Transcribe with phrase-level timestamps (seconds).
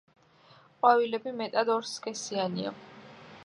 [0.85, 2.77] ყვავილები მეტწილად ორსქესიანია.